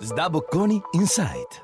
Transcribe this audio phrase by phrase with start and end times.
[0.00, 1.60] Da Bocconi Insight.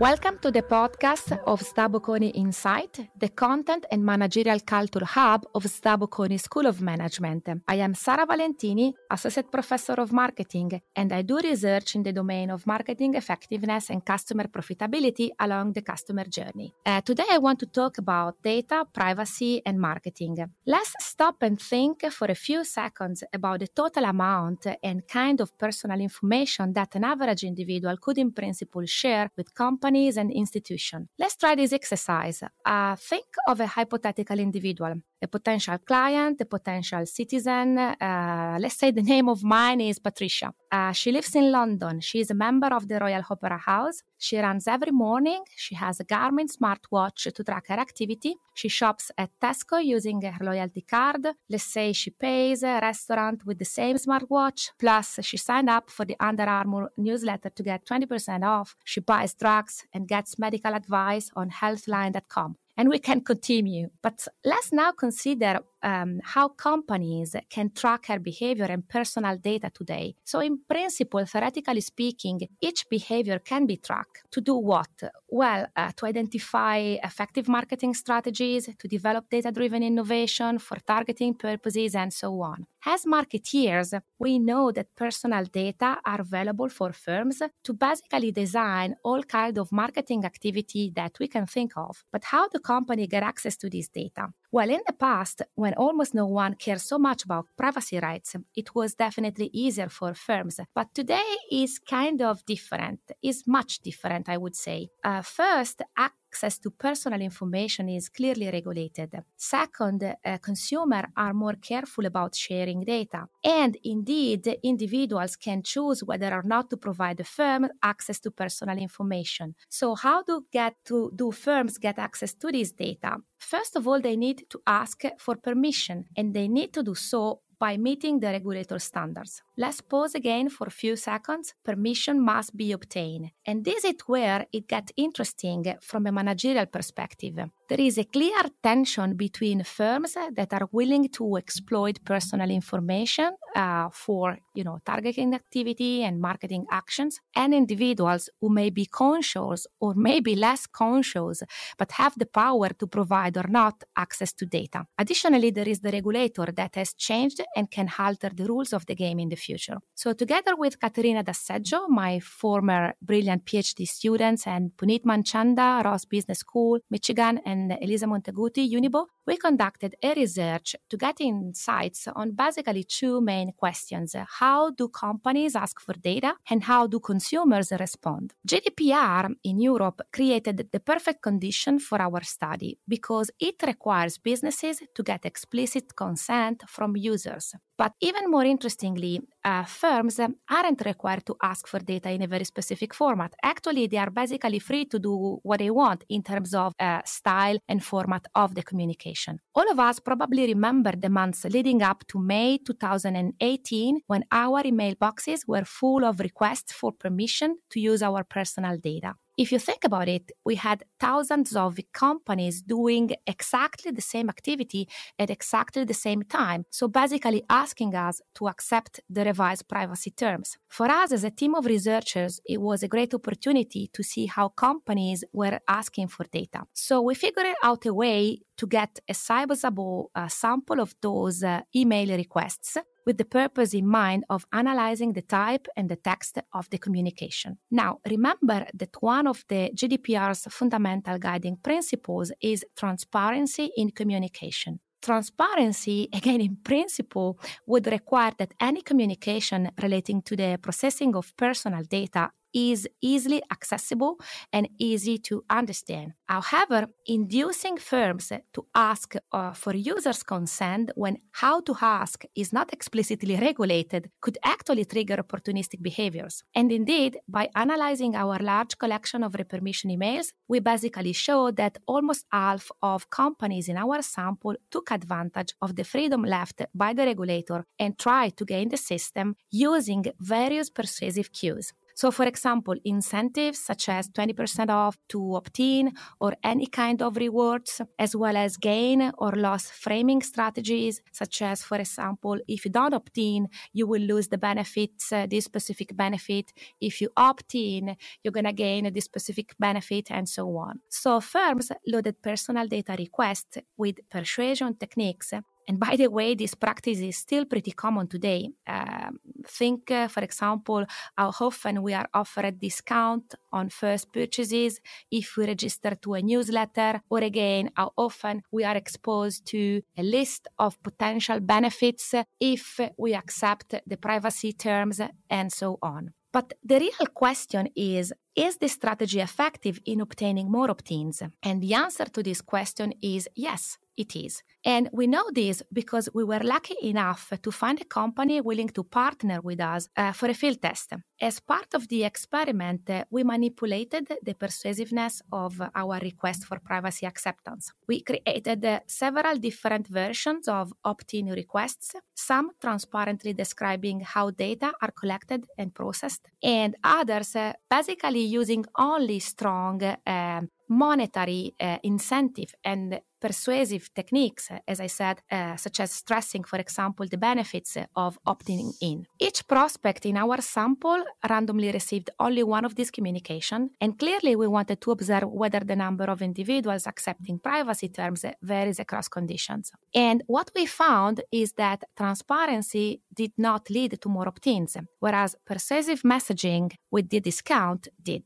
[0.00, 5.64] Welcome to the podcast of SDA Bocconi Insight, the content and managerial culture hub of
[5.64, 7.50] SDA Bocconi School of Management.
[7.68, 12.48] I am Sara Valentini, Associate Professor of Marketing, and I do research in the domain
[12.50, 16.72] of marketing effectiveness and customer profitability along the customer journey.
[16.86, 20.38] Uh, today, I want to talk about data, privacy, and marketing.
[20.64, 25.58] Let's stop and think for a few seconds about the total amount and kind of
[25.58, 31.08] personal information that an average individual could, in principle, share with companies companies and institutions.
[31.18, 32.42] Let's try this exercise.
[32.64, 37.78] Uh, think of a hypothetical individual, a potential client, a potential citizen.
[37.78, 40.52] Uh, let's say the name of mine is Patricia.
[40.70, 42.00] Uh, she lives in London.
[42.00, 44.02] She is a member of the Royal Opera House.
[44.16, 45.42] She runs every morning.
[45.56, 48.36] She has a Garmin smartwatch to track her activity.
[48.54, 51.26] She shops at Tesco using her loyalty card.
[51.48, 54.70] Let's say she pays a restaurant with the same smartwatch.
[54.78, 58.76] Plus, she signed up for the Under Armour newsletter to get 20% off.
[58.84, 63.90] She buys drugs and gets medical advice on healthline.com and we can continue.
[64.00, 70.14] But let's now consider um, how companies can track her behavior and personal data today.
[70.24, 74.24] So, in principle, theoretically speaking, each behavior can be tracked.
[74.32, 74.90] To do what?
[75.28, 81.94] Well, uh, to identify effective marketing strategies, to develop data driven innovation for targeting purposes,
[81.94, 82.66] and so on.
[82.84, 89.22] As marketeers, we know that personal data are available for firms to basically design all
[89.22, 92.04] kind of marketing activity that we can think of.
[92.10, 94.32] But how do company get access to this data?
[94.52, 98.74] Well, in the past, when almost no one cared so much about privacy rights, it
[98.74, 100.58] was definitely easier for firms.
[100.74, 104.88] But today is kind of different, is much different, I would say.
[105.04, 105.82] Uh, first,
[106.30, 109.10] access to personal information is clearly regulated.
[109.36, 113.26] Second, uh, consumers are more careful about sharing data.
[113.42, 118.78] And indeed, individuals can choose whether or not to provide the firm access to personal
[118.78, 119.54] information.
[119.68, 123.16] So how do get to do firms get access to this data?
[123.38, 127.40] First of all, they need to ask for permission and they need to do so
[127.58, 129.42] by meeting the regulator standards.
[129.60, 131.52] Let's pause again for a few seconds.
[131.62, 133.30] Permission must be obtained.
[133.44, 137.36] And this is where it gets interesting from a managerial perspective.
[137.68, 143.90] There is a clear tension between firms that are willing to exploit personal information uh,
[143.92, 149.92] for, you know, targeting activity and marketing actions, and individuals who may be conscious or
[149.94, 151.42] maybe less conscious,
[151.76, 154.86] but have the power to provide or not access to data.
[154.98, 158.94] Additionally, there is the regulator that has changed and can alter the rules of the
[158.94, 159.49] game in the future.
[159.94, 166.38] So, together with Caterina D'Asseggio, my former brilliant PhD students, and Puneet Manchanda, Ross Business
[166.38, 172.84] School, Michigan, and Elisa Montaguti, Unibo, we conducted a research to get insights on basically
[172.84, 174.16] two main questions.
[174.40, 178.34] How do companies ask for data and how do consumers respond?
[178.48, 185.02] GDPR in Europe created the perfect condition for our study because it requires businesses to
[185.02, 187.54] get explicit consent from users.
[187.80, 190.20] But even more interestingly, uh, firms
[190.50, 193.32] aren't required to ask for data in a very specific format.
[193.42, 197.56] Actually, they are basically free to do what they want in terms of uh, style
[197.68, 199.38] and format of the communication.
[199.54, 204.94] All of us probably remember the months leading up to May 2018 when our email
[205.00, 209.14] boxes were full of requests for permission to use our personal data.
[209.40, 214.86] If you think about it, we had thousands of companies doing exactly the same activity
[215.18, 216.66] at exactly the same time.
[216.68, 220.58] So basically asking us to accept the revised privacy terms.
[220.68, 224.50] For us as a team of researchers, it was a great opportunity to see how
[224.50, 226.64] companies were asking for data.
[226.74, 231.62] So we figured out a way to get a sizable uh, sample of those uh,
[231.74, 232.76] email requests
[233.10, 237.58] with the purpose in mind of analyzing the type and the text of the communication.
[237.68, 244.78] Now, remember that one of the GDPR's fundamental guiding principles is transparency in communication.
[245.02, 251.82] Transparency, again, in principle, would require that any communication relating to the processing of personal
[251.82, 254.18] data is easily accessible
[254.52, 256.12] and easy to understand.
[256.28, 262.72] However, inducing firms to ask uh, for users' consent when how to ask is not
[262.72, 266.44] explicitly regulated could actually trigger opportunistic behaviors.
[266.54, 272.26] And indeed, by analyzing our large collection of repermission emails, we basically show that almost
[272.32, 277.64] half of companies in our sample took advantage of the freedom left by the regulator
[277.78, 281.72] and tried to gain the system using various persuasive cues.
[281.94, 287.16] So, for example, incentives such as 20% off to opt in or any kind of
[287.16, 292.70] rewards, as well as gain or loss framing strategies, such as, for example, if you
[292.70, 296.52] don't opt in, you will lose the benefits, uh, this specific benefit.
[296.80, 300.80] If you opt in, you're going to gain this specific benefit, and so on.
[300.88, 305.32] So, firms loaded personal data requests with persuasion techniques
[305.70, 308.50] and by the way, this practice is still pretty common today.
[308.66, 309.10] Uh,
[309.46, 310.84] think, uh, for example,
[311.16, 314.80] how often we are offered discount on first purchases
[315.12, 320.02] if we register to a newsletter, or again, how often we are exposed to a
[320.02, 325.00] list of potential benefits if we accept the privacy terms,
[325.30, 326.12] and so on.
[326.32, 331.22] But the real question is is this strategy effective in obtaining more opt ins?
[331.42, 334.42] And the answer to this question is yes it is.
[334.64, 338.84] And we know this because we were lucky enough to find a company willing to
[338.84, 340.92] partner with us uh, for a field test.
[341.20, 347.06] As part of the experiment, uh, we manipulated the persuasiveness of our request for privacy
[347.06, 347.72] acceptance.
[347.88, 354.72] We created uh, several different versions of opt in requests, some transparently describing how data
[354.82, 362.54] are collected and processed, and others uh, basically using only strong uh, monetary uh, incentive
[362.64, 368.18] and persuasive techniques, as I said, uh, such as stressing, for example, the benefits of
[368.26, 369.06] opting in.
[369.18, 374.46] Each prospect in our sample randomly received only one of these communication, and clearly we
[374.46, 379.72] wanted to observe whether the number of individuals accepting privacy terms varies across conditions.
[379.94, 386.02] And what we found is that transparency did not lead to more opt-ins, whereas persuasive
[386.02, 388.24] messaging with the discount did.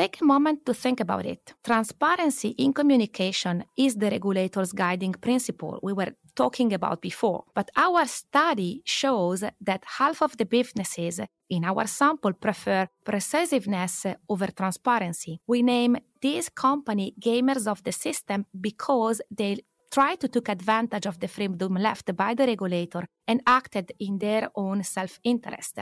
[0.00, 1.52] Take a moment to think about it.
[1.62, 7.44] Transparency in communication is the regulator's guiding principle we were talking about before.
[7.54, 11.20] But our study shows that half of the businesses
[11.50, 15.38] in our sample prefer persuasiveness over transparency.
[15.46, 19.58] We name this company gamers of the system because they
[19.90, 24.48] tried to take advantage of the freedom left by the regulator and acted in their
[24.54, 25.80] own self-interest.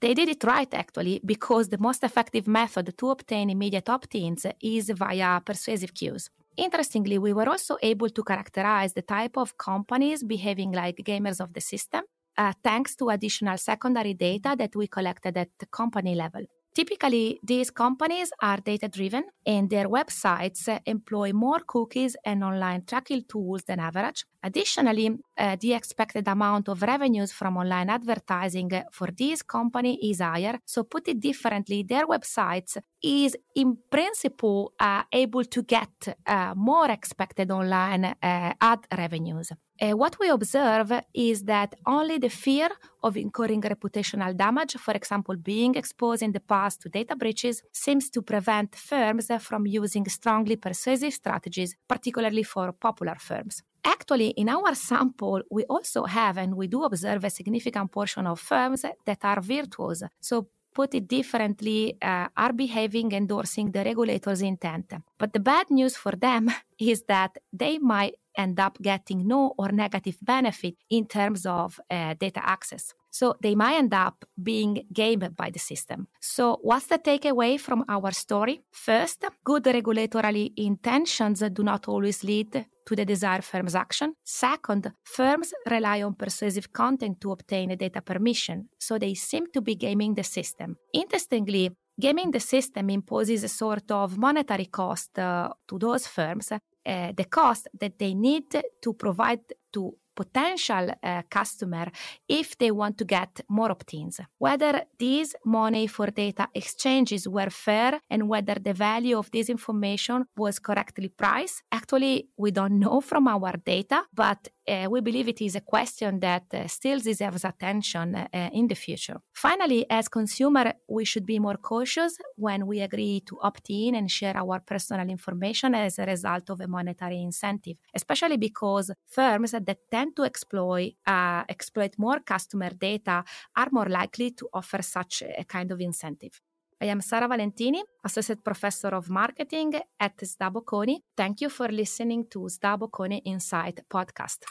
[0.00, 4.46] They did it right, actually, because the most effective method to obtain immediate opt ins
[4.62, 6.30] is via persuasive cues.
[6.56, 11.52] Interestingly, we were also able to characterize the type of companies behaving like gamers of
[11.52, 12.02] the system,
[12.38, 16.44] uh, thanks to additional secondary data that we collected at the company level.
[16.72, 23.24] Typically, these companies are data driven and their websites employ more cookies and online tracking
[23.28, 24.24] tools than average.
[24.44, 30.60] Additionally, uh, the expected amount of revenues from online advertising for these company is higher.
[30.64, 36.88] So, put it differently, their websites is in principle uh, able to get uh, more
[36.90, 38.14] expected online uh,
[38.60, 39.50] ad revenues.
[39.82, 42.68] Uh, what we observe is that only the fear
[43.02, 48.10] of incurring reputational damage, for example, being exposed in the past to data breaches, seems
[48.10, 53.62] to prevent firms from using strongly persuasive strategies, particularly for popular firms.
[53.82, 58.38] Actually, in our sample, we also have and we do observe a significant portion of
[58.38, 60.02] firms that are virtuous.
[60.20, 64.92] So put it differently, uh, are behaving endorsing the regulator's intent.
[65.18, 69.68] But the bad news for them is that they might end up getting no or
[69.72, 72.94] negative benefit in terms of uh, data access.
[73.10, 76.06] So they might end up being gamed by the system.
[76.20, 78.62] So, what's the takeaway from our story?
[78.70, 82.52] First, good regulatory intentions do not always lead
[82.86, 84.14] to the desired firm's action.
[84.24, 89.60] Second, firms rely on persuasive content to obtain a data permission, so they seem to
[89.60, 90.76] be gaming the system.
[90.92, 96.52] Interestingly, gaming the system imposes a sort of monetary cost uh, to those firms
[96.86, 98.44] uh, the cost that they need
[98.82, 99.40] to provide
[99.72, 101.86] to potential uh, customer
[102.28, 108.00] if they want to get more opt-ins whether these money for data exchanges were fair
[108.10, 113.28] and whether the value of this information was correctly priced actually we don't know from
[113.28, 118.14] our data but uh, we believe it is a question that uh, still deserves attention
[118.14, 119.18] uh, in the future.
[119.32, 124.10] Finally, as consumer, we should be more cautious when we agree to opt in and
[124.10, 129.78] share our personal information as a result of a monetary incentive, especially because firms that
[129.90, 133.24] tend to exploit uh, exploit more customer data
[133.56, 136.40] are more likely to offer such a kind of incentive.
[136.82, 141.02] I am Sara Valentini, Associate Professor of Marketing at SDA Bocconi.
[141.14, 144.46] Thank you for listening to SDA Bocconi Insight podcast.